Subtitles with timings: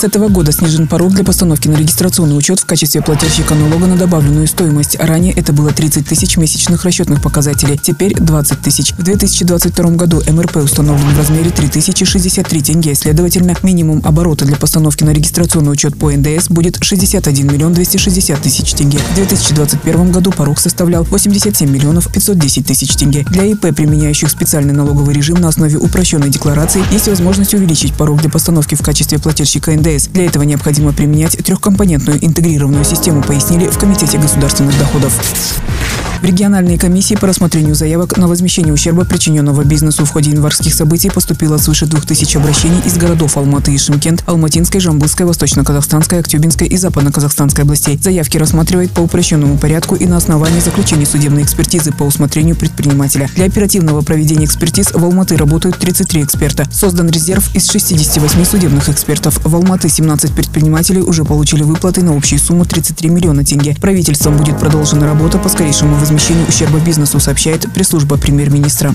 [0.00, 3.96] С этого года снижен порог для постановки на регистрационный учет в качестве плательщика налога на
[3.96, 4.96] добавленную стоимость.
[4.98, 8.92] Ранее это было 30 тысяч месячных расчетных показателей, теперь 20 тысяч.
[8.92, 12.94] В 2022 году МРП установлен в размере 3063 тенге.
[12.94, 18.72] Следовательно, минимум оборота для постановки на регистрационный учет по НДС будет 61 миллион 260 тысяч
[18.72, 19.00] тенге.
[19.10, 23.26] В 2021 году порог составлял 87 миллионов 510 тысяч тенге.
[23.28, 28.30] Для ИП, применяющих специальный налоговый режим на основе упрощенной декларации, есть возможность увеличить порог для
[28.30, 30.06] постановки в качестве плательщика НДС НДС.
[30.08, 35.12] Для этого необходимо применять трехкомпонентную интегрированную систему, пояснили в Комитете государственных доходов.
[36.20, 41.08] В региональные комиссии по рассмотрению заявок на возмещение ущерба, причиненного бизнесу в ходе январских событий,
[41.08, 47.64] поступило свыше 2000 обращений из городов Алматы и Шимкент, Алматинской, Жамбылской, Восточно-Казахстанской, Актюбинской и Западно-Казахстанской
[47.64, 47.98] областей.
[48.02, 53.30] Заявки рассматривает по упрощенному порядку и на основании заключения судебной экспертизы по усмотрению предпринимателя.
[53.34, 56.68] Для оперативного проведения экспертиз в Алматы работают 33 эксперта.
[56.70, 59.40] Создан резерв из 68 судебных экспертов.
[59.42, 63.74] В Алматы 17 предпринимателей уже получили выплаты на общую сумму 33 миллиона тенге.
[63.80, 68.94] Правительством будет продолжена работа по скорейшему возмещению ущерба бизнесу, сообщает пресс-служба премьер-министра.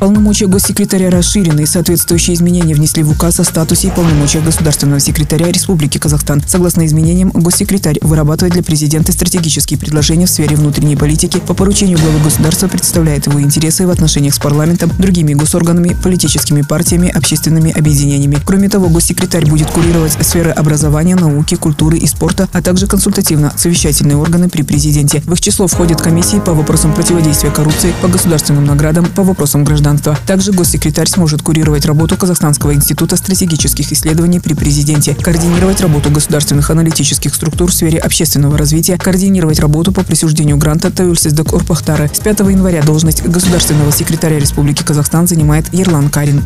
[0.00, 5.50] Полномочия госсекретаря расширены и соответствующие изменения внесли в указ о статусе и полномочиях государственного секретаря
[5.50, 6.42] Республики Казахстан.
[6.46, 12.18] Согласно изменениям, госсекретарь вырабатывает для президента стратегические предложения в сфере внутренней политики, по поручению главы
[12.22, 18.38] государства представляет его интересы в отношениях с парламентом, другими госорганами, политическими партиями, общественными объединениями.
[18.44, 24.50] Кроме того, госсекретарь будет курировать сферы образования, науки, культуры и спорта, а также консультативно-совещательные органы
[24.50, 25.22] при президенте.
[25.24, 30.18] В их число входят комиссии по вопросам противодействия коррупции, по государственным наградам, по вопросам гражданства.
[30.26, 37.34] Также госсекретарь сможет курировать работу Казахстанского института стратегических исследований при президенте, координировать работу государственных аналитических
[37.34, 42.10] структур в сфере общественного развития, координировать работу по присуждению гранта Таюльсиздак Урпахтары.
[42.12, 46.42] С 5 января должность государственного секретаря Республики Казахстан занимает Ерлан Карин.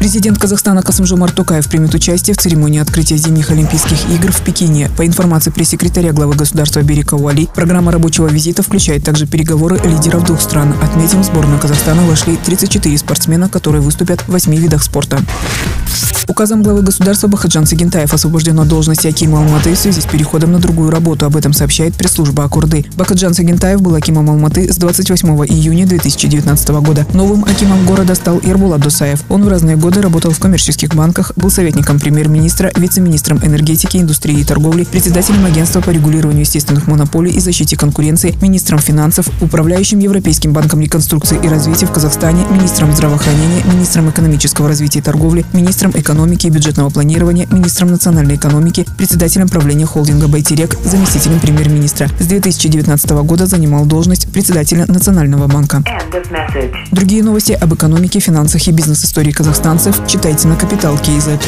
[0.00, 4.90] Президент Казахстана Касымжомар Токаев примет участие в церемонии открытия зимних Олимпийских игр в Пекине.
[4.96, 10.40] По информации пресс-секретаря главы государства Берика Уали, программа рабочего визита включает также переговоры лидеров двух
[10.40, 10.74] стран.
[10.82, 15.20] Отметим, в сборную Казахстана вошли 34 спортсмена, которые выступят в восьми видах спорта.
[16.30, 20.60] Указом главы государства Бахаджан Сагентаев освобожден от должности Акима Алматы в связи с переходом на
[20.60, 21.26] другую работу.
[21.26, 22.86] Об этом сообщает пресс-служба Акурды.
[22.94, 27.04] Бахаджан Сагентаев был Акимом Алматы с 28 июня 2019 года.
[27.14, 29.24] Новым Акимом города стал Ирбулат Дусаев.
[29.28, 34.44] Он в разные годы работал в коммерческих банках, был советником премьер-министра, вице-министром энергетики, индустрии и
[34.44, 40.80] торговли, председателем агентства по регулированию естественных монополий и защите конкуренции, министром финансов, управляющим Европейским банком
[40.80, 46.50] реконструкции и развития в Казахстане, министром здравоохранения, министром экономического развития и торговли, министром экономики и
[46.50, 52.08] бюджетного планирования, министром национальной экономики, председателем правления холдинга «Байтерек», заместителем премьер-министра.
[52.18, 55.82] С 2019 года занимал должность председателя Национального банка.
[56.90, 61.40] Другие новости об экономике, финансах и бизнес-истории казахстанцев читайте на Капитал Киезет.